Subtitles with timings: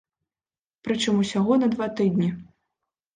[0.87, 2.31] Прычым усяго на два тыдні.